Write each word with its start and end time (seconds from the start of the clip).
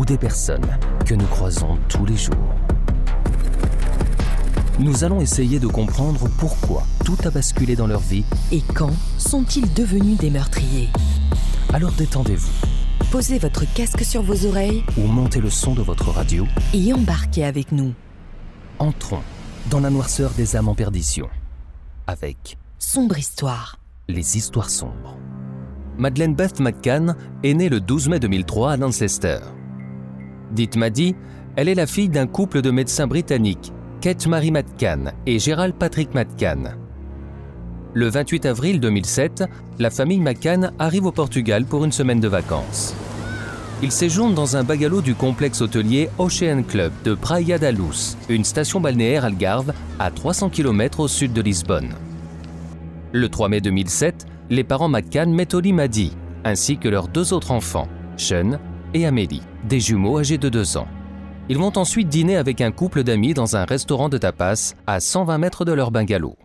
Ou 0.00 0.04
des 0.06 0.16
personnes 0.16 0.66
que 1.04 1.12
nous 1.14 1.26
croisons 1.26 1.76
tous 1.90 2.06
les 2.06 2.16
jours. 2.16 2.54
Nous 4.78 5.04
allons 5.04 5.20
essayer 5.20 5.58
de 5.60 5.66
comprendre 5.66 6.26
pourquoi 6.38 6.84
tout 7.04 7.18
a 7.26 7.30
basculé 7.30 7.76
dans 7.76 7.86
leur 7.86 8.00
vie, 8.00 8.24
Et 8.50 8.62
quand 8.74 8.92
sont-ils 9.18 9.70
devenus 9.74 10.16
des 10.16 10.30
meurtriers? 10.30 10.88
Alors 11.74 11.92
détendez-vous 11.92 12.50
Posez 13.10 13.38
votre 13.38 13.70
casque 13.74 14.02
sur 14.02 14.22
vos 14.22 14.46
oreilles 14.46 14.82
ou 14.96 15.02
montez 15.02 15.40
le 15.40 15.50
son 15.50 15.74
de 15.74 15.82
votre 15.82 16.08
radio. 16.08 16.46
et 16.72 16.94
embarquez 16.94 17.44
avec 17.44 17.70
nous. 17.70 17.92
Entrons 18.78 19.20
dans 19.68 19.80
la 19.80 19.90
noirceur 19.90 20.30
des 20.30 20.56
âmes 20.56 20.68
en 20.68 20.74
perdition 20.74 21.28
avec 22.06 22.56
Sombre 22.78 23.18
histoire. 23.18 23.78
les 24.08 24.38
histoires 24.38 24.70
sombres. 24.70 25.18
Madeleine 25.98 26.34
Beth 26.34 26.58
McCann 26.58 27.14
est 27.42 27.52
née 27.52 27.68
le 27.68 27.80
12 27.80 28.08
mai 28.08 28.18
2003 28.18 28.72
à 28.72 28.76
Lancaster. 28.78 29.40
Dite 30.52 30.76
Maddie, 30.76 31.14
elle 31.56 31.68
est 31.68 31.74
la 31.74 31.86
fille 31.86 32.08
d'un 32.08 32.26
couple 32.26 32.62
de 32.62 32.70
médecins 32.70 33.06
britanniques, 33.06 33.72
Kate 34.00 34.26
Marie 34.26 34.50
McCann 34.50 35.12
et 35.26 35.38
Gerald 35.38 35.74
Patrick 35.74 36.14
McCann. 36.14 36.76
Le 37.94 38.08
28 38.08 38.46
avril 38.46 38.80
2007, 38.80 39.44
la 39.78 39.90
famille 39.90 40.20
McCann 40.20 40.72
arrive 40.78 41.06
au 41.06 41.12
Portugal 41.12 41.64
pour 41.64 41.84
une 41.84 41.92
semaine 41.92 42.20
de 42.20 42.28
vacances. 42.28 42.94
Ils 43.82 43.92
séjournent 43.92 44.34
dans 44.34 44.56
un 44.56 44.64
bungalow 44.64 45.00
du 45.00 45.14
complexe 45.14 45.60
hôtelier 45.62 46.10
Ocean 46.18 46.62
Club 46.62 46.92
de 47.04 47.14
Praia 47.14 47.58
da 47.58 47.72
Luz, 47.72 48.16
une 48.28 48.44
station 48.44 48.80
balnéaire 48.80 49.24
algarve 49.24 49.72
à 49.98 50.10
300 50.10 50.50
km 50.50 51.00
au 51.00 51.08
sud 51.08 51.32
de 51.32 51.40
Lisbonne. 51.40 51.94
Le 53.12 53.28
3 53.28 53.48
mai 53.48 53.60
2007, 53.60 54.26
les 54.50 54.64
parents 54.64 54.88
McCann 54.88 55.32
mettent 55.32 55.54
au 55.54 55.60
lit 55.60 55.72
Maddie, 55.72 56.12
ainsi 56.44 56.76
que 56.76 56.88
leurs 56.88 57.08
deux 57.08 57.32
autres 57.32 57.52
enfants, 57.52 57.88
Sean 58.16 58.58
et 58.94 59.06
Amélie, 59.06 59.42
des 59.64 59.80
jumeaux 59.80 60.18
âgés 60.18 60.38
de 60.38 60.48
2 60.48 60.76
ans. 60.76 60.88
Ils 61.48 61.58
vont 61.58 61.76
ensuite 61.76 62.08
dîner 62.08 62.36
avec 62.36 62.60
un 62.60 62.70
couple 62.70 63.02
d'amis 63.02 63.34
dans 63.34 63.56
un 63.56 63.64
restaurant 63.64 64.08
de 64.08 64.18
tapas 64.18 64.74
à 64.86 65.00
120 65.00 65.38
mètres 65.38 65.64
de 65.64 65.72
leur 65.72 65.90
bungalow. 65.90 66.36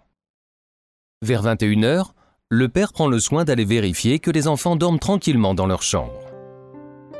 Vers 1.21 1.43
21h, 1.43 2.07
le 2.49 2.69
père 2.69 2.93
prend 2.93 3.07
le 3.07 3.19
soin 3.19 3.43
d'aller 3.43 3.65
vérifier 3.65 4.19
que 4.19 4.31
les 4.31 4.47
enfants 4.47 4.75
dorment 4.75 4.99
tranquillement 4.99 5.53
dans 5.53 5.67
leur 5.67 5.81
chambre. 5.81 6.13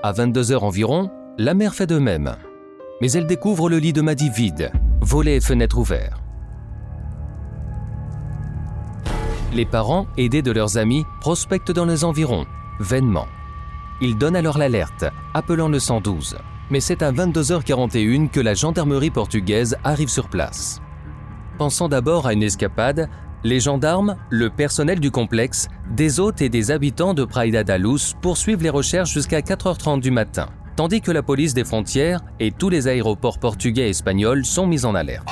À 0.03 0.13
22h 0.13 0.57
environ, 0.59 1.11
la 1.37 1.53
mère 1.53 1.75
fait 1.75 1.87
de 1.87 1.97
même. 1.97 2.35
Mais 3.01 3.11
elle 3.11 3.27
découvre 3.27 3.69
le 3.69 3.79
lit 3.79 3.93
de 3.93 4.01
Maddie 4.01 4.29
vide, 4.29 4.71
volets 5.01 5.37
et 5.37 5.41
fenêtres 5.41 5.77
ouverts. 5.77 6.21
Les 9.53 9.65
parents, 9.65 10.07
aidés 10.17 10.41
de 10.41 10.51
leurs 10.51 10.77
amis, 10.77 11.05
prospectent 11.21 11.71
dans 11.71 11.85
les 11.85 12.03
environs, 12.03 12.45
vainement. 12.79 13.27
Ils 14.01 14.17
donnent 14.17 14.35
alors 14.35 14.57
l'alerte, 14.57 15.05
appelant 15.33 15.69
le 15.69 15.79
112. 15.79 16.37
Mais 16.69 16.79
c'est 16.79 17.01
à 17.01 17.11
22h41 17.11 18.29
que 18.29 18.39
la 18.41 18.53
gendarmerie 18.53 19.11
portugaise 19.11 19.77
arrive 19.83 20.09
sur 20.09 20.29
place. 20.29 20.81
Pensant 21.57 21.87
d'abord 21.87 22.27
à 22.27 22.33
une 22.33 22.43
escapade, 22.43 23.09
les 23.45 23.59
gendarmes, 23.59 24.17
le 24.29 24.49
personnel 24.49 24.99
du 24.99 25.11
complexe, 25.11 25.67
des 25.89 26.19
hôtes 26.19 26.41
et 26.41 26.49
des 26.49 26.71
habitants 26.71 27.13
de 27.13 27.23
Praia 27.23 27.63
da 27.63 27.77
Luz 27.77 28.15
poursuivent 28.21 28.63
les 28.63 28.69
recherches 28.69 29.13
jusqu'à 29.13 29.39
4h30 29.39 30.01
du 30.01 30.11
matin, 30.11 30.49
tandis 30.75 30.99
que 30.99 31.11
la 31.11 31.23
police 31.23 31.53
des 31.53 31.63
frontières 31.63 32.21
et 32.39 32.51
tous 32.51 32.69
les 32.69 32.87
aéroports 32.87 33.39
portugais 33.39 33.87
et 33.87 33.89
espagnols 33.91 34.45
sont 34.45 34.67
mis 34.67 34.83
en 34.83 34.95
alerte. 34.95 35.27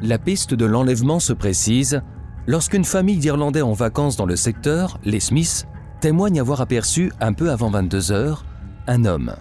La 0.00 0.18
piste 0.18 0.54
de 0.54 0.64
l'enlèvement 0.64 1.20
se 1.20 1.32
précise 1.32 2.00
lorsqu'une 2.46 2.84
famille 2.84 3.18
d'Irlandais 3.18 3.62
en 3.62 3.72
vacances 3.72 4.16
dans 4.16 4.26
le 4.26 4.36
secteur, 4.36 4.98
les 5.04 5.20
Smiths, 5.20 5.66
témoigne 6.04 6.38
avoir 6.38 6.60
aperçu, 6.60 7.10
un 7.18 7.32
peu 7.32 7.50
avant 7.50 7.70
22 7.70 8.12
heures, 8.12 8.44
un 8.86 9.06
homme 9.06 9.36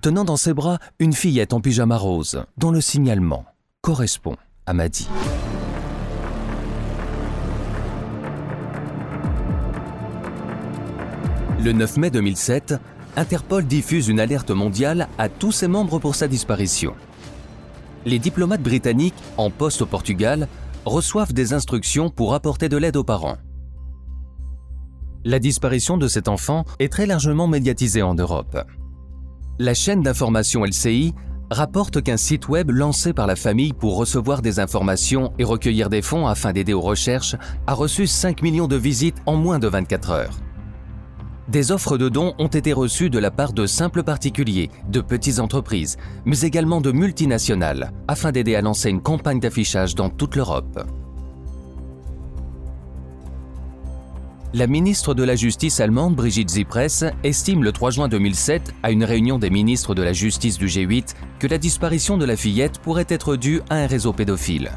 tenant 0.00 0.24
dans 0.24 0.38
ses 0.38 0.54
bras 0.54 0.78
une 0.98 1.12
fillette 1.12 1.52
en 1.52 1.60
pyjama 1.60 1.98
rose, 1.98 2.42
dont 2.56 2.70
le 2.70 2.80
signalement 2.80 3.44
correspond 3.82 4.34
à 4.64 4.72
Maddy. 4.72 5.06
Le 11.62 11.72
9 11.72 11.98
mai 11.98 12.08
2007, 12.08 12.76
Interpol 13.18 13.66
diffuse 13.66 14.08
une 14.08 14.18
alerte 14.18 14.50
mondiale 14.50 15.08
à 15.18 15.28
tous 15.28 15.52
ses 15.52 15.68
membres 15.68 15.98
pour 15.98 16.14
sa 16.14 16.28
disparition. 16.28 16.94
Les 18.06 18.18
diplomates 18.18 18.62
britanniques 18.62 19.22
en 19.36 19.50
poste 19.50 19.82
au 19.82 19.86
Portugal 19.86 20.48
reçoivent 20.86 21.34
des 21.34 21.52
instructions 21.52 22.08
pour 22.08 22.32
apporter 22.32 22.70
de 22.70 22.78
l'aide 22.78 22.96
aux 22.96 23.04
parents. 23.04 23.36
La 25.28 25.40
disparition 25.40 25.96
de 25.96 26.06
cet 26.06 26.28
enfant 26.28 26.64
est 26.78 26.92
très 26.92 27.04
largement 27.04 27.48
médiatisée 27.48 28.00
en 28.00 28.14
Europe. 28.14 28.62
La 29.58 29.74
chaîne 29.74 30.00
d'information 30.00 30.64
LCI 30.64 31.14
rapporte 31.50 32.00
qu'un 32.00 32.16
site 32.16 32.48
web 32.48 32.70
lancé 32.70 33.12
par 33.12 33.26
la 33.26 33.34
famille 33.34 33.72
pour 33.72 33.96
recevoir 33.96 34.40
des 34.40 34.60
informations 34.60 35.32
et 35.40 35.42
recueillir 35.42 35.90
des 35.90 36.00
fonds 36.00 36.28
afin 36.28 36.52
d'aider 36.52 36.74
aux 36.74 36.80
recherches 36.80 37.34
a 37.66 37.74
reçu 37.74 38.06
5 38.06 38.40
millions 38.40 38.68
de 38.68 38.76
visites 38.76 39.16
en 39.26 39.34
moins 39.34 39.58
de 39.58 39.66
24 39.66 40.10
heures. 40.10 40.38
Des 41.48 41.72
offres 41.72 41.98
de 41.98 42.08
dons 42.08 42.34
ont 42.38 42.46
été 42.46 42.72
reçues 42.72 43.10
de 43.10 43.18
la 43.18 43.32
part 43.32 43.52
de 43.52 43.66
simples 43.66 44.04
particuliers, 44.04 44.70
de 44.88 45.00
petites 45.00 45.40
entreprises, 45.40 45.96
mais 46.24 46.42
également 46.42 46.80
de 46.80 46.92
multinationales, 46.92 47.90
afin 48.06 48.30
d'aider 48.30 48.54
à 48.54 48.60
lancer 48.60 48.90
une 48.90 49.02
campagne 49.02 49.40
d'affichage 49.40 49.96
dans 49.96 50.08
toute 50.08 50.36
l'Europe. 50.36 50.86
La 54.54 54.68
ministre 54.68 55.12
de 55.12 55.24
la 55.24 55.34
Justice 55.34 55.80
allemande, 55.80 56.14
Brigitte 56.14 56.50
Zypress, 56.50 57.04
estime 57.24 57.64
le 57.64 57.72
3 57.72 57.90
juin 57.90 58.08
2007, 58.08 58.74
à 58.84 58.92
une 58.92 59.02
réunion 59.02 59.38
des 59.38 59.50
ministres 59.50 59.94
de 59.94 60.02
la 60.02 60.12
Justice 60.12 60.56
du 60.56 60.66
G8, 60.66 61.14
que 61.40 61.48
la 61.48 61.58
disparition 61.58 62.16
de 62.16 62.24
la 62.24 62.36
fillette 62.36 62.78
pourrait 62.78 63.06
être 63.08 63.34
due 63.34 63.60
à 63.70 63.74
un 63.76 63.86
réseau 63.86 64.12
pédophile. 64.12 64.70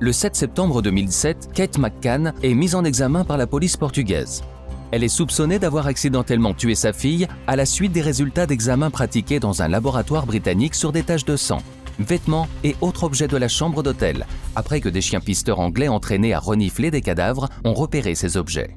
Le 0.00 0.12
7 0.12 0.34
septembre 0.34 0.80
2007, 0.80 1.50
Kate 1.54 1.78
McCann 1.78 2.32
est 2.42 2.54
mise 2.54 2.74
en 2.74 2.84
examen 2.84 3.24
par 3.24 3.36
la 3.36 3.46
police 3.46 3.76
portugaise. 3.76 4.42
Elle 4.90 5.04
est 5.04 5.08
soupçonnée 5.08 5.58
d'avoir 5.58 5.86
accidentellement 5.86 6.54
tué 6.54 6.74
sa 6.74 6.92
fille 6.94 7.28
à 7.46 7.54
la 7.54 7.66
suite 7.66 7.92
des 7.92 8.02
résultats 8.02 8.46
d'examens 8.46 8.90
pratiqués 8.90 9.40
dans 9.40 9.60
un 9.62 9.68
laboratoire 9.68 10.26
britannique 10.26 10.74
sur 10.74 10.90
des 10.90 11.02
taches 11.02 11.26
de 11.26 11.36
sang, 11.36 11.62
vêtements 11.98 12.48
et 12.64 12.74
autres 12.80 13.04
objets 13.04 13.28
de 13.28 13.36
la 13.36 13.48
chambre 13.48 13.82
d'hôtel, 13.82 14.26
après 14.54 14.80
que 14.80 14.88
des 14.88 15.02
chiens 15.02 15.20
pisteurs 15.20 15.60
anglais 15.60 15.88
entraînés 15.88 16.32
à 16.32 16.40
renifler 16.40 16.90
des 16.90 17.02
cadavres 17.02 17.50
ont 17.64 17.74
repéré 17.74 18.14
ces 18.14 18.36
objets. 18.36 18.76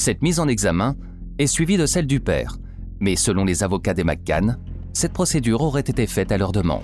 Cette 0.00 0.22
mise 0.22 0.40
en 0.40 0.48
examen 0.48 0.96
est 1.38 1.46
suivie 1.46 1.76
de 1.76 1.84
celle 1.84 2.06
du 2.06 2.20
père, 2.20 2.56
mais 3.00 3.16
selon 3.16 3.44
les 3.44 3.62
avocats 3.62 3.92
des 3.92 4.02
McCann, 4.02 4.56
cette 4.94 5.12
procédure 5.12 5.60
aurait 5.60 5.82
été 5.82 6.06
faite 6.06 6.32
à 6.32 6.38
leur 6.38 6.52
demande. 6.52 6.80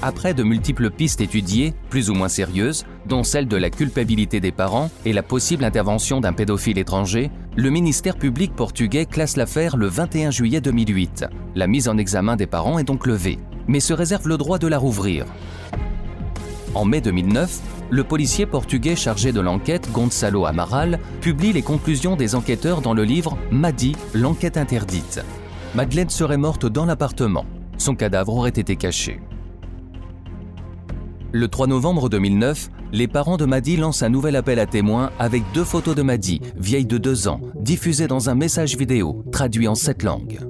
Après 0.00 0.32
de 0.32 0.42
multiples 0.42 0.88
pistes 0.88 1.20
étudiées, 1.20 1.74
plus 1.90 2.08
ou 2.08 2.14
moins 2.14 2.30
sérieuses, 2.30 2.86
dont 3.04 3.24
celle 3.24 3.46
de 3.46 3.58
la 3.58 3.68
culpabilité 3.68 4.40
des 4.40 4.52
parents 4.52 4.90
et 5.04 5.12
la 5.12 5.22
possible 5.22 5.62
intervention 5.62 6.22
d'un 6.22 6.32
pédophile 6.32 6.78
étranger, 6.78 7.30
le 7.56 7.68
ministère 7.68 8.16
public 8.16 8.56
portugais 8.56 9.04
classe 9.04 9.36
l'affaire 9.36 9.76
le 9.76 9.86
21 9.86 10.30
juillet 10.30 10.62
2008. 10.62 11.26
La 11.56 11.66
mise 11.66 11.88
en 11.88 11.98
examen 11.98 12.36
des 12.36 12.46
parents 12.46 12.78
est 12.78 12.84
donc 12.84 13.06
levée, 13.06 13.38
mais 13.68 13.80
se 13.80 13.92
réserve 13.92 14.28
le 14.28 14.38
droit 14.38 14.58
de 14.58 14.66
la 14.66 14.78
rouvrir. 14.78 15.26
En 16.74 16.86
mai 16.86 17.02
2009, 17.02 17.60
le 17.90 18.04
policier 18.04 18.46
portugais 18.46 18.96
chargé 18.96 19.32
de 19.32 19.40
l'enquête, 19.40 19.90
Gonçalo 19.92 20.46
Amaral, 20.46 21.00
publie 21.20 21.52
les 21.52 21.62
conclusions 21.62 22.16
des 22.16 22.34
enquêteurs 22.34 22.80
dans 22.80 22.94
le 22.94 23.04
livre 23.04 23.36
Madi, 23.50 23.96
l'enquête 24.14 24.56
interdite. 24.56 25.20
Madeleine 25.74 26.10
serait 26.10 26.36
morte 26.36 26.66
dans 26.66 26.86
l'appartement. 26.86 27.44
Son 27.78 27.94
cadavre 27.94 28.34
aurait 28.34 28.50
été 28.50 28.76
caché. 28.76 29.20
Le 31.32 31.48
3 31.48 31.68
novembre 31.68 32.08
2009, 32.08 32.70
les 32.92 33.06
parents 33.06 33.36
de 33.36 33.44
Maddy 33.44 33.76
lancent 33.76 34.02
un 34.02 34.08
nouvel 34.08 34.34
appel 34.34 34.58
à 34.58 34.66
témoins 34.66 35.10
avec 35.18 35.44
deux 35.54 35.62
photos 35.62 35.94
de 35.94 36.02
Maddy, 36.02 36.40
vieille 36.56 36.86
de 36.86 36.98
deux 36.98 37.28
ans, 37.28 37.40
diffusées 37.54 38.08
dans 38.08 38.30
un 38.30 38.34
message 38.34 38.76
vidéo, 38.76 39.24
traduit 39.30 39.68
en 39.68 39.76
sept 39.76 40.02
langues. 40.02 40.40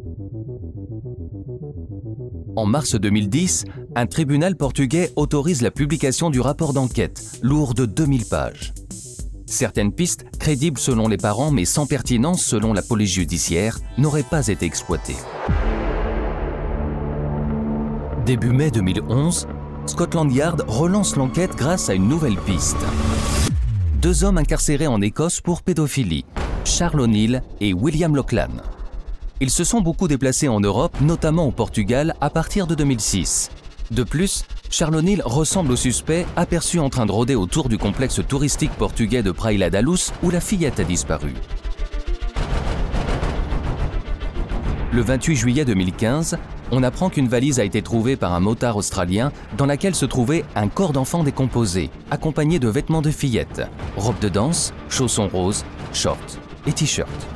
En 2.57 2.67
mars 2.67 2.95
2010, 2.95 3.65
un 3.97 4.07
tribunal 4.07 4.57
portugais 4.57 5.13
autorise 5.17 5.63
la 5.63 5.71
publication 5.71 6.31
du 6.31 6.41
rapport 6.41 6.73
d'enquête, 6.73 7.39
lourd 7.43 7.75
de 7.75 7.87
2000 7.87 8.25
pages. 8.27 8.73
Certaines 9.47 9.93
pistes, 9.93 10.25
crédibles 10.39 10.79
selon 10.79 11.09
les 11.09 11.17
parents 11.17 11.51
mais 11.51 11.65
sans 11.65 11.87
pertinence 11.87 12.45
selon 12.45 12.73
la 12.73 12.83
police 12.83 13.13
judiciaire, 13.13 13.79
n'auraient 13.99 14.23
pas 14.23 14.47
été 14.47 14.65
exploitées. 14.65 15.17
Début 18.25 18.53
mai 18.53 18.71
2011, 18.71 19.49
Scotland 19.87 20.33
Yard 20.33 20.65
relance 20.69 21.17
l'enquête 21.17 21.57
grâce 21.57 21.91
à 21.91 21.95
une 21.95 22.09
nouvelle 22.09 22.37
piste. 22.37 22.77
Deux 24.01 24.23
hommes 24.23 24.39
incarcérés 24.39 24.87
en 24.87 25.01
Écosse 25.03 25.41
pour 25.41 25.63
pédophilie, 25.63 26.25
Charles 26.65 27.01
O'Neill 27.01 27.43
et 27.61 27.75
William 27.75 28.15
Lochlan. 28.15 28.63
Ils 29.41 29.51
se 29.51 29.65
sont 29.65 29.81
beaucoup 29.81 30.07
déplacés 30.07 30.49
en 30.49 30.61
Europe, 30.61 30.95
notamment 31.01 31.47
au 31.47 31.51
Portugal, 31.51 32.15
à 32.21 32.31
partir 32.31 32.67
de 32.67 32.75
2006. 32.75 33.51
De 33.91 34.05
plus, 34.05 34.45
Charles 34.71 34.95
O'Neill 34.95 35.21
ressemble 35.25 35.73
au 35.73 35.77
suspect 35.77 36.25
aperçu 36.37 36.79
en 36.79 36.91
train 36.91 37.07
de 37.07 37.13
rôder 37.13 37.35
autour 37.35 37.69
du 37.69 37.77
complexe 37.77 38.21
touristique 38.27 38.71
portugais 38.73 39.25
de 39.25 39.33
Praia 39.33 39.69
da 39.69 39.83
Luz 39.83 40.13
où 40.23 40.31
la 40.31 40.41
fillette 40.41 40.79
a 40.79 40.85
disparu. 40.85 41.35
Le 44.93 45.03
28 45.03 45.37
juillet 45.37 45.65
2015, 45.65 46.39
on 46.71 46.85
apprend 46.85 47.11
qu'une 47.11 47.27
valise 47.27 47.59
a 47.59 47.65
été 47.65 47.83
trouvée 47.83 48.15
par 48.15 48.33
un 48.33 48.39
motard 48.39 48.77
australien 48.77 49.33
dans 49.57 49.67
laquelle 49.67 49.97
se 49.97 50.07
trouvait 50.07 50.45
un 50.55 50.69
corps 50.69 50.93
d'enfant 50.93 51.25
décomposé, 51.25 51.91
accompagné 52.13 52.61
de 52.61 52.69
vêtements 52.69 53.03
de 53.03 53.11
fillette, 53.11 53.63
robe 53.97 54.21
de 54.21 54.29
danse, 54.29 54.73
chaussons 54.89 55.29
roses, 55.29 55.65
shorts 55.93 56.39
et 56.67 56.73
t-shirts. 56.73 57.27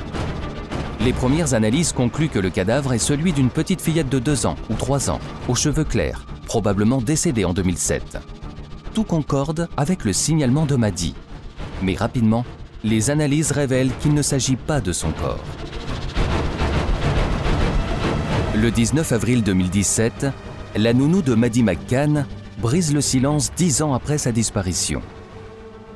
Les 1.00 1.12
premières 1.12 1.54
analyses 1.54 1.92
concluent 1.92 2.28
que 2.28 2.38
le 2.38 2.50
cadavre 2.50 2.92
est 2.92 2.98
celui 2.98 3.32
d'une 3.32 3.50
petite 3.50 3.80
fillette 3.80 4.08
de 4.08 4.20
2 4.20 4.46
ans 4.46 4.56
ou 4.70 4.74
3 4.74 5.10
ans, 5.10 5.20
aux 5.48 5.54
cheveux 5.54 5.84
clairs, 5.84 6.24
probablement 6.54 7.00
décédée 7.00 7.44
en 7.44 7.52
2007. 7.52 8.16
Tout 8.94 9.02
concorde 9.02 9.66
avec 9.76 10.04
le 10.04 10.12
signalement 10.12 10.66
de 10.66 10.76
Maddy. 10.76 11.12
Mais 11.82 11.96
rapidement, 11.96 12.44
les 12.84 13.10
analyses 13.10 13.50
révèlent 13.50 13.90
qu'il 13.98 14.14
ne 14.14 14.22
s'agit 14.22 14.54
pas 14.54 14.80
de 14.80 14.92
son 14.92 15.10
corps. 15.10 15.42
Le 18.54 18.70
19 18.70 19.10
avril 19.10 19.42
2017, 19.42 20.26
la 20.76 20.92
nounou 20.92 21.22
de 21.22 21.34
Maddie 21.34 21.64
McCann 21.64 22.24
brise 22.62 22.94
le 22.94 23.00
silence 23.00 23.50
dix 23.56 23.82
ans 23.82 23.92
après 23.92 24.16
sa 24.16 24.30
disparition. 24.30 25.02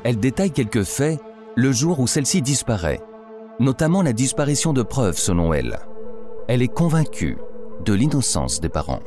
Elle 0.03 0.19
détaille 0.19 0.51
quelques 0.51 0.83
faits 0.83 1.21
le 1.55 1.71
jour 1.71 2.01
où 2.01 2.09
celle-ci 2.09 2.43
disparaît, 2.43 3.01
notamment 3.61 4.03
la 4.03 4.13
disparition 4.13 4.73
de 4.73 4.83
preuves 4.83 5.19
selon 5.19 5.55
elle. 5.55 5.79
Elle 6.49 6.63
est 6.63 6.75
convaincue 6.75 7.39
de 7.85 7.93
l'innocence 7.93 8.61
des 8.61 8.69
parents. 8.69 9.03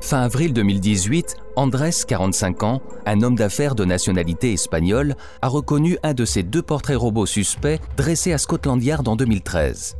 Fin 0.00 0.22
avril 0.22 0.52
2018, 0.52 1.36
Andrés, 1.56 1.90
45 2.06 2.62
ans, 2.62 2.82
un 3.06 3.22
homme 3.22 3.36
d'affaires 3.36 3.74
de 3.74 3.84
nationalité 3.84 4.52
espagnole, 4.52 5.14
a 5.42 5.48
reconnu 5.48 5.98
un 6.02 6.14
de 6.14 6.24
ses 6.24 6.42
deux 6.42 6.62
portraits 6.62 6.96
robots 6.96 7.26
suspects 7.26 7.80
dressés 7.96 8.32
à 8.32 8.38
Scotland 8.38 8.82
Yard 8.82 9.06
en 9.06 9.16
2013 9.16 9.96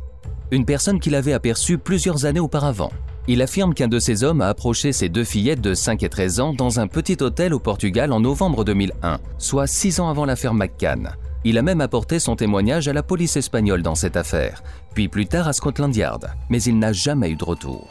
une 0.51 0.65
personne 0.65 0.99
qu'il 0.99 1.15
avait 1.15 1.33
aperçue 1.33 1.77
plusieurs 1.77 2.25
années 2.25 2.39
auparavant. 2.39 2.91
Il 3.27 3.41
affirme 3.41 3.73
qu'un 3.73 3.87
de 3.87 3.99
ces 3.99 4.23
hommes 4.23 4.41
a 4.41 4.47
approché 4.47 4.91
ses 4.91 5.07
deux 5.07 5.23
fillettes 5.23 5.61
de 5.61 5.73
5 5.73 6.03
et 6.03 6.09
13 6.09 6.39
ans 6.39 6.53
dans 6.53 6.79
un 6.79 6.87
petit 6.87 7.17
hôtel 7.21 7.53
au 7.53 7.59
Portugal 7.59 8.11
en 8.11 8.19
novembre 8.19 8.65
2001, 8.65 9.19
soit 9.37 9.67
6 9.67 10.01
ans 10.01 10.09
avant 10.09 10.25
l'affaire 10.25 10.53
McCann. 10.53 11.15
Il 11.43 11.57
a 11.57 11.61
même 11.61 11.81
apporté 11.81 12.19
son 12.19 12.35
témoignage 12.35 12.87
à 12.87 12.93
la 12.93 13.03
police 13.03 13.37
espagnole 13.37 13.81
dans 13.81 13.95
cette 13.95 14.17
affaire, 14.17 14.61
puis 14.93 15.07
plus 15.07 15.25
tard 15.25 15.47
à 15.47 15.53
Scotland 15.53 15.95
Yard, 15.95 16.29
mais 16.49 16.61
il 16.61 16.77
n'a 16.77 16.93
jamais 16.93 17.31
eu 17.31 17.35
de 17.35 17.45
retour. 17.45 17.87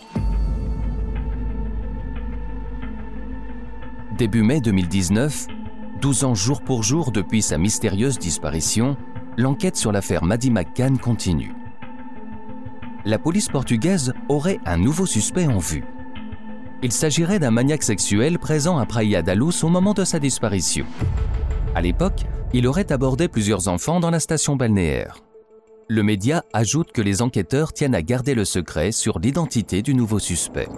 Début 4.20 4.42
mai 4.42 4.60
2019, 4.60 5.46
12 6.02 6.24
ans 6.24 6.34
jour 6.34 6.60
pour 6.60 6.82
jour 6.82 7.10
depuis 7.10 7.40
sa 7.40 7.56
mystérieuse 7.56 8.18
disparition, 8.18 8.98
l'enquête 9.38 9.76
sur 9.76 9.92
l'affaire 9.92 10.24
Maddie 10.24 10.50
McCann 10.50 10.98
continue 10.98 11.54
la 13.06 13.18
police 13.18 13.48
portugaise 13.48 14.12
aurait 14.28 14.60
un 14.66 14.76
nouveau 14.76 15.06
suspect 15.06 15.46
en 15.46 15.56
vue. 15.56 15.84
Il 16.82 16.92
s'agirait 16.92 17.38
d'un 17.38 17.50
maniaque 17.50 17.82
sexuel 17.82 18.38
présent 18.38 18.76
à 18.76 18.84
Praia 18.86 19.22
da 19.22 19.34
Luz 19.34 19.64
au 19.64 19.68
moment 19.68 19.94
de 19.94 20.04
sa 20.04 20.18
disparition. 20.18 20.84
À 21.74 21.80
l'époque, 21.80 22.24
il 22.52 22.66
aurait 22.66 22.92
abordé 22.92 23.26
plusieurs 23.28 23.68
enfants 23.68 24.00
dans 24.00 24.10
la 24.10 24.20
station 24.20 24.56
balnéaire. 24.56 25.16
Le 25.88 26.02
média 26.02 26.44
ajoute 26.52 26.92
que 26.92 27.02
les 27.02 27.22
enquêteurs 27.22 27.72
tiennent 27.72 27.94
à 27.94 28.02
garder 28.02 28.34
le 28.34 28.44
secret 28.44 28.92
sur 28.92 29.18
l'identité 29.18 29.82
du 29.82 29.94
nouveau 29.94 30.18
suspect. 30.18 30.68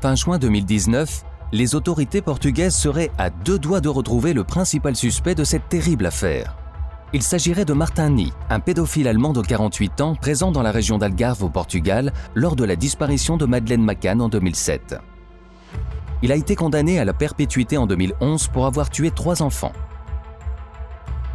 Fin 0.00 0.14
juin 0.14 0.38
2019, 0.38 1.24
les 1.52 1.74
autorités 1.74 2.22
portugaises 2.22 2.74
seraient 2.74 3.10
à 3.18 3.28
deux 3.28 3.58
doigts 3.58 3.82
de 3.82 3.90
retrouver 3.90 4.32
le 4.32 4.44
principal 4.44 4.96
suspect 4.96 5.34
de 5.34 5.44
cette 5.44 5.68
terrible 5.68 6.06
affaire. 6.06 6.56
Il 7.12 7.22
s'agirait 7.22 7.66
de 7.66 7.74
Martin 7.74 8.08
Ni, 8.08 8.32
un 8.48 8.60
pédophile 8.60 9.08
allemand 9.08 9.34
de 9.34 9.42
48 9.42 10.00
ans 10.00 10.14
présent 10.14 10.52
dans 10.52 10.62
la 10.62 10.70
région 10.70 10.96
d'Algarve 10.96 11.44
au 11.44 11.50
Portugal 11.50 12.14
lors 12.34 12.56
de 12.56 12.64
la 12.64 12.76
disparition 12.76 13.36
de 13.36 13.44
Madeleine 13.44 13.84
McCann 13.84 14.22
en 14.22 14.30
2007. 14.30 14.96
Il 16.22 16.32
a 16.32 16.36
été 16.36 16.56
condamné 16.56 16.98
à 16.98 17.04
la 17.04 17.12
perpétuité 17.12 17.76
en 17.76 17.86
2011 17.86 18.48
pour 18.48 18.64
avoir 18.64 18.88
tué 18.88 19.10
trois 19.10 19.42
enfants. 19.42 19.72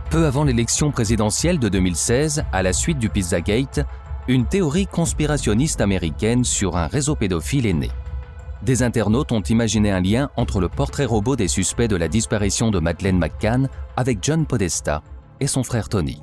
Peu 0.10 0.26
avant 0.26 0.44
l'élection 0.44 0.90
présidentielle 0.90 1.60
de 1.60 1.70
2016, 1.70 2.46
à 2.52 2.64
la 2.64 2.74
suite 2.74 2.98
du 2.98 3.10
Pizzagate, 3.10 3.86
une 4.28 4.48
théorie 4.48 4.88
conspirationniste 4.88 5.82
américaine 5.82 6.44
sur 6.44 6.78
un 6.78 6.88
réseau 6.88 7.16
pédophile 7.16 7.68
est 7.68 7.74
née 7.74 7.92
des 8.66 8.82
internautes 8.82 9.32
ont 9.32 9.42
imaginé 9.42 9.92
un 9.92 10.02
lien 10.02 10.30
entre 10.36 10.60
le 10.60 10.70
portrait 10.70 11.06
robot 11.06 11.36
des 11.36 11.48
suspects 11.48 11.88
de 11.88 11.96
la 11.96 12.08
disparition 12.08 12.72
de 12.72 12.80
Madeleine 12.80 13.20
McCann 13.20 13.70
avec 13.96 14.18
John 14.22 14.46
Podesta 14.46 15.04
et 15.40 15.48
son 15.48 15.64
frère 15.64 15.88
Tony. 15.88 16.22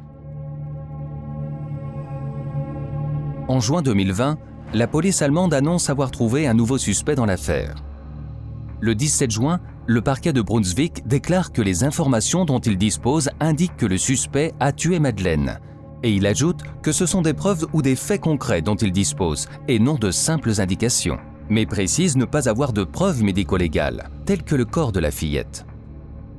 En 3.49 3.61
juin 3.61 3.81
2020, 3.83 4.39
la 4.75 4.87
police 4.89 5.23
allemande 5.23 5.55
annonce 5.55 5.89
avoir 5.89 6.11
trouvé 6.11 6.49
un 6.49 6.55
nouveau 6.55 6.79
suspect 6.79 7.15
dans 7.15 7.27
l'affaire. 7.27 7.77
Le 8.81 8.97
17 8.97 9.31
juin, 9.31 9.61
le 9.87 10.01
parquet 10.01 10.33
de 10.33 10.43
Brunswick 10.43 11.07
déclare 11.07 11.53
que 11.53 11.63
les 11.63 11.85
informations 11.85 12.45
dont 12.45 12.59
il 12.59 12.77
dispose 12.77 13.31
indiquent 13.39 13.77
que 13.77 13.87
le 13.87 13.99
suspect 13.99 14.53
a 14.59 14.73
tué 14.73 14.99
Madeleine. 14.99 15.61
Et 16.03 16.11
il 16.11 16.27
ajoute 16.27 16.63
que 16.83 16.91
ce 16.91 17.07
sont 17.07 17.23
des 17.23 17.35
preuves 17.35 17.67
ou 17.73 17.83
des 17.83 17.95
faits 17.95 18.21
concrets 18.21 18.63
dont 18.63 18.75
il 18.75 18.91
dispose, 18.91 19.49
et 19.69 19.79
non 19.79 19.95
de 19.95 20.11
simples 20.11 20.61
indications 20.61 21.19
mais 21.49 21.67
précise 21.67 22.17
ne 22.17 22.25
pas 22.25 22.49
avoir 22.49 22.73
de 22.73 22.85
preuves 22.85 23.23
médico-légales, 23.23 24.11
telles 24.27 24.43
que 24.43 24.55
le 24.55 24.65
corps 24.65 24.93
de 24.93 25.01
la 25.01 25.11
fillette. 25.11 25.67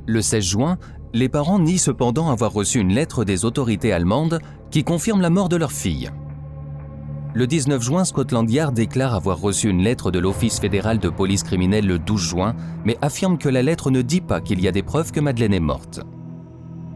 Le 0.06 0.22
16 0.22 0.44
juin, 0.44 0.78
les 1.14 1.30
parents 1.30 1.60
nient 1.60 1.78
cependant 1.78 2.30
avoir 2.30 2.52
reçu 2.52 2.80
une 2.80 2.94
lettre 2.94 3.24
des 3.24 3.46
autorités 3.46 3.94
allemandes 3.94 4.40
qui 4.72 4.84
confirme 4.84 5.22
la 5.22 5.30
mort 5.30 5.50
de 5.50 5.56
leur 5.56 5.72
fille. 5.72 6.10
Le 7.36 7.48
19 7.48 7.82
juin, 7.82 8.06
Scotland 8.06 8.50
Yard 8.50 8.74
déclare 8.74 9.16
avoir 9.16 9.40
reçu 9.40 9.70
une 9.70 9.82
lettre 9.82 10.12
de 10.12 10.20
l'Office 10.20 10.60
fédéral 10.60 11.00
de 11.00 11.10
police 11.10 11.44
criminelle 11.44 11.88
le 11.88 11.98
12 11.98 12.22
juin, 12.22 12.56
mais 12.86 12.98
affirme 13.02 13.38
que 13.38 13.50
la 13.50 13.64
lettre 13.64 13.90
ne 13.90 14.02
dit 14.02 14.22
pas 14.22 14.40
qu'il 14.40 14.62
y 14.62 14.68
a 14.68 14.72
des 14.72 14.84
preuves 14.84 15.12
que 15.12 15.20
Madeleine 15.20 15.54
est 15.54 15.60
morte. 15.60 16.02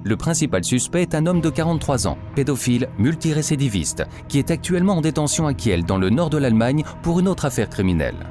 Le 0.07 0.15
principal 0.15 0.63
suspect 0.63 1.01
est 1.01 1.15
un 1.15 1.25
homme 1.25 1.41
de 1.41 1.49
43 1.49 2.07
ans, 2.07 2.17
pédophile, 2.33 2.87
multirécidiviste, 2.97 4.05
qui 4.29 4.39
est 4.39 4.51
actuellement 4.51 4.95
en 4.95 5.01
détention 5.01 5.47
à 5.47 5.53
Kiel, 5.53 5.83
dans 5.83 5.97
le 5.97 6.09
nord 6.09 6.29
de 6.29 6.37
l'Allemagne, 6.37 6.85
pour 7.03 7.19
une 7.19 7.27
autre 7.27 7.43
affaire 7.43 7.69
criminelle. 7.69 8.25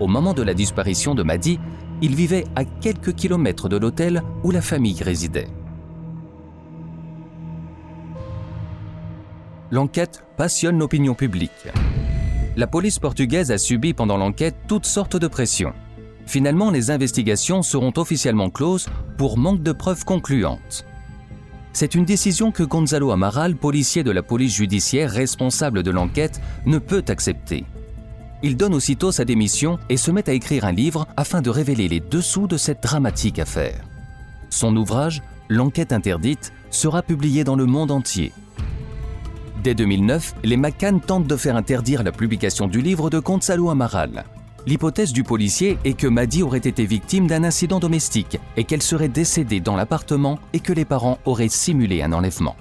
Au 0.00 0.08
moment 0.08 0.34
de 0.34 0.42
la 0.42 0.52
disparition 0.52 1.14
de 1.14 1.22
Maddy, 1.22 1.60
il 2.02 2.16
vivait 2.16 2.44
à 2.56 2.64
quelques 2.64 3.14
kilomètres 3.14 3.68
de 3.68 3.76
l'hôtel 3.76 4.24
où 4.42 4.50
la 4.50 4.60
famille 4.60 5.00
résidait. 5.00 5.46
L'enquête 9.70 10.24
passionne 10.36 10.80
l'opinion 10.80 11.14
publique. 11.14 11.68
La 12.56 12.66
police 12.66 12.98
portugaise 12.98 13.52
a 13.52 13.58
subi 13.58 13.94
pendant 13.94 14.16
l'enquête 14.16 14.56
toutes 14.66 14.86
sortes 14.86 15.16
de 15.16 15.28
pressions. 15.28 15.72
Finalement, 16.30 16.70
les 16.70 16.92
investigations 16.92 17.60
seront 17.60 17.92
officiellement 17.96 18.50
closes 18.50 18.86
pour 19.18 19.36
manque 19.36 19.64
de 19.64 19.72
preuves 19.72 20.04
concluantes. 20.04 20.84
C'est 21.72 21.96
une 21.96 22.04
décision 22.04 22.52
que 22.52 22.62
Gonzalo 22.62 23.10
Amaral, 23.10 23.56
policier 23.56 24.04
de 24.04 24.12
la 24.12 24.22
police 24.22 24.54
judiciaire 24.54 25.10
responsable 25.10 25.82
de 25.82 25.90
l'enquête, 25.90 26.40
ne 26.66 26.78
peut 26.78 27.02
accepter. 27.08 27.64
Il 28.44 28.56
donne 28.56 28.74
aussitôt 28.74 29.10
sa 29.10 29.24
démission 29.24 29.80
et 29.88 29.96
se 29.96 30.12
met 30.12 30.30
à 30.30 30.32
écrire 30.32 30.66
un 30.66 30.70
livre 30.70 31.08
afin 31.16 31.42
de 31.42 31.50
révéler 31.50 31.88
les 31.88 31.98
dessous 31.98 32.46
de 32.46 32.56
cette 32.56 32.80
dramatique 32.80 33.40
affaire. 33.40 33.80
Son 34.50 34.76
ouvrage, 34.76 35.22
L'enquête 35.48 35.92
interdite, 35.92 36.52
sera 36.70 37.02
publié 37.02 37.42
dans 37.42 37.56
le 37.56 37.66
monde 37.66 37.90
entier. 37.90 38.30
Dès 39.64 39.74
2009, 39.74 40.36
les 40.44 40.56
McCann 40.56 41.00
tentent 41.00 41.26
de 41.26 41.36
faire 41.36 41.56
interdire 41.56 42.04
la 42.04 42.12
publication 42.12 42.68
du 42.68 42.82
livre 42.82 43.10
de 43.10 43.18
Gonzalo 43.18 43.68
Amaral. 43.68 44.24
L'hypothèse 44.66 45.12
du 45.12 45.24
policier 45.24 45.78
est 45.84 45.94
que 45.94 46.06
Maddy 46.06 46.42
aurait 46.42 46.58
été 46.58 46.84
victime 46.84 47.26
d'un 47.26 47.44
incident 47.44 47.78
domestique 47.80 48.38
et 48.56 48.64
qu'elle 48.64 48.82
serait 48.82 49.08
décédée 49.08 49.60
dans 49.60 49.74
l'appartement 49.74 50.38
et 50.52 50.60
que 50.60 50.74
les 50.74 50.84
parents 50.84 51.18
auraient 51.24 51.48
simulé 51.48 52.02
un 52.02 52.12
enlèvement. 52.12 52.56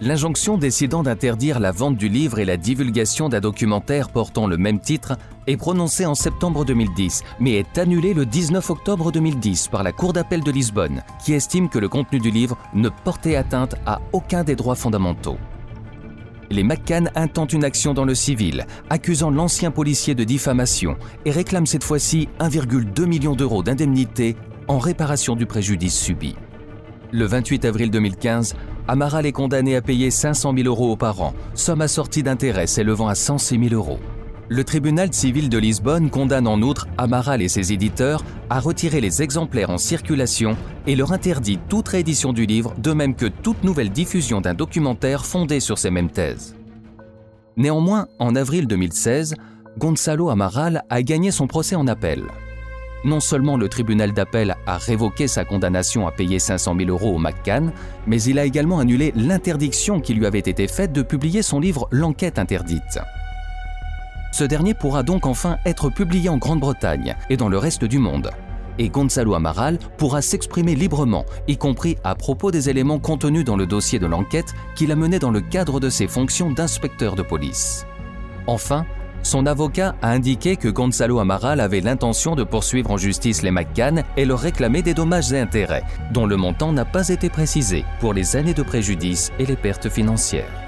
L'injonction 0.00 0.56
décidant 0.56 1.02
d'interdire 1.02 1.58
la 1.58 1.72
vente 1.72 1.96
du 1.96 2.08
livre 2.08 2.38
et 2.38 2.44
la 2.44 2.56
divulgation 2.56 3.28
d'un 3.28 3.40
documentaire 3.40 4.10
portant 4.10 4.46
le 4.46 4.56
même 4.56 4.78
titre 4.80 5.18
est 5.48 5.56
prononcée 5.56 6.06
en 6.06 6.14
septembre 6.14 6.64
2010, 6.64 7.22
mais 7.40 7.54
est 7.54 7.78
annulée 7.78 8.14
le 8.14 8.24
19 8.24 8.70
octobre 8.70 9.10
2010 9.10 9.68
par 9.68 9.82
la 9.82 9.92
Cour 9.92 10.12
d'appel 10.12 10.42
de 10.42 10.52
Lisbonne, 10.52 11.02
qui 11.24 11.32
estime 11.32 11.68
que 11.68 11.80
le 11.80 11.88
contenu 11.88 12.20
du 12.20 12.30
livre 12.30 12.56
ne 12.74 12.88
portait 12.88 13.34
atteinte 13.34 13.74
à 13.86 14.00
aucun 14.12 14.44
des 14.44 14.54
droits 14.54 14.76
fondamentaux. 14.76 15.36
Les 16.50 16.62
McCann 16.62 17.10
intentent 17.14 17.52
une 17.52 17.64
action 17.64 17.92
dans 17.92 18.06
le 18.06 18.14
civil, 18.14 18.66
accusant 18.88 19.30
l'ancien 19.30 19.70
policier 19.70 20.14
de 20.14 20.24
diffamation 20.24 20.96
et 21.26 21.30
réclament 21.30 21.66
cette 21.66 21.84
fois-ci 21.84 22.28
1,2 22.40 23.04
million 23.04 23.34
d'euros 23.34 23.62
d'indemnité 23.62 24.34
en 24.66 24.78
réparation 24.78 25.36
du 25.36 25.44
préjudice 25.44 25.98
subi. 25.98 26.36
Le 27.12 27.26
28 27.26 27.64
avril 27.66 27.90
2015, 27.90 28.54
Amaral 28.86 29.26
est 29.26 29.32
condamné 29.32 29.76
à 29.76 29.82
payer 29.82 30.10
500 30.10 30.54
000 30.56 30.68
euros 30.68 30.92
aux 30.92 30.96
parents, 30.96 31.34
somme 31.54 31.82
assortie 31.82 32.22
d'intérêts 32.22 32.66
s'élevant 32.66 33.08
à 33.08 33.14
106 33.14 33.68
000 33.68 33.74
euros. 33.74 33.98
Le 34.50 34.64
tribunal 34.64 35.12
civil 35.12 35.50
de 35.50 35.58
Lisbonne 35.58 36.08
condamne 36.08 36.46
en 36.46 36.62
outre 36.62 36.88
Amaral 36.96 37.42
et 37.42 37.48
ses 37.48 37.74
éditeurs 37.74 38.24
à 38.48 38.60
retirer 38.60 39.02
les 39.02 39.20
exemplaires 39.20 39.68
en 39.68 39.76
circulation 39.76 40.56
et 40.86 40.96
leur 40.96 41.12
interdit 41.12 41.58
toute 41.68 41.88
réédition 41.88 42.32
du 42.32 42.46
livre, 42.46 42.72
de 42.78 42.92
même 42.92 43.14
que 43.14 43.26
toute 43.26 43.62
nouvelle 43.62 43.90
diffusion 43.90 44.40
d'un 44.40 44.54
documentaire 44.54 45.26
fondé 45.26 45.60
sur 45.60 45.76
ces 45.76 45.90
mêmes 45.90 46.08
thèses. 46.08 46.56
Néanmoins, 47.58 48.06
en 48.18 48.34
avril 48.36 48.66
2016, 48.66 49.34
Gonzalo 49.76 50.30
Amaral 50.30 50.82
a 50.88 51.02
gagné 51.02 51.30
son 51.30 51.46
procès 51.46 51.76
en 51.76 51.86
appel. 51.86 52.24
Non 53.04 53.20
seulement 53.20 53.58
le 53.58 53.68
tribunal 53.68 54.12
d'appel 54.12 54.56
a 54.66 54.78
révoqué 54.78 55.28
sa 55.28 55.44
condamnation 55.44 56.06
à 56.06 56.10
payer 56.10 56.38
500 56.38 56.74
000 56.78 56.88
euros 56.88 57.14
au 57.14 57.18
McCann, 57.18 57.70
mais 58.06 58.22
il 58.22 58.38
a 58.38 58.46
également 58.46 58.78
annulé 58.78 59.12
l'interdiction 59.14 60.00
qui 60.00 60.14
lui 60.14 60.24
avait 60.24 60.38
été 60.38 60.66
faite 60.68 60.92
de 60.92 61.02
publier 61.02 61.42
son 61.42 61.60
livre 61.60 61.86
L'enquête 61.90 62.38
interdite. 62.38 62.98
Ce 64.32 64.44
dernier 64.44 64.74
pourra 64.74 65.02
donc 65.02 65.26
enfin 65.26 65.58
être 65.64 65.90
publié 65.90 66.28
en 66.28 66.36
Grande-Bretagne 66.36 67.16
et 67.30 67.36
dans 67.36 67.48
le 67.48 67.58
reste 67.58 67.84
du 67.84 67.98
monde. 67.98 68.30
Et 68.78 68.90
Gonzalo 68.90 69.34
Amaral 69.34 69.78
pourra 69.96 70.22
s'exprimer 70.22 70.74
librement, 70.74 71.24
y 71.48 71.56
compris 71.56 71.96
à 72.04 72.14
propos 72.14 72.50
des 72.50 72.70
éléments 72.70 73.00
contenus 73.00 73.44
dans 73.44 73.56
le 73.56 73.66
dossier 73.66 73.98
de 73.98 74.06
l'enquête 74.06 74.54
qu'il 74.76 74.92
a 74.92 74.96
mené 74.96 75.18
dans 75.18 75.32
le 75.32 75.40
cadre 75.40 75.80
de 75.80 75.90
ses 75.90 76.06
fonctions 76.06 76.52
d'inspecteur 76.52 77.16
de 77.16 77.22
police. 77.22 77.86
Enfin, 78.46 78.86
son 79.22 79.46
avocat 79.46 79.96
a 80.00 80.10
indiqué 80.10 80.56
que 80.56 80.68
Gonzalo 80.68 81.18
Amaral 81.18 81.58
avait 81.60 81.80
l'intention 81.80 82.36
de 82.36 82.44
poursuivre 82.44 82.92
en 82.92 82.96
justice 82.96 83.42
les 83.42 83.50
McCann 83.50 84.04
et 84.16 84.24
leur 84.24 84.38
réclamer 84.38 84.82
des 84.82 84.94
dommages 84.94 85.32
et 85.32 85.40
intérêts, 85.40 85.82
dont 86.12 86.26
le 86.26 86.36
montant 86.36 86.72
n'a 86.72 86.84
pas 86.84 87.08
été 87.08 87.28
précisé 87.28 87.84
pour 87.98 88.14
les 88.14 88.36
années 88.36 88.54
de 88.54 88.62
préjudice 88.62 89.32
et 89.40 89.46
les 89.46 89.56
pertes 89.56 89.88
financières. 89.88 90.67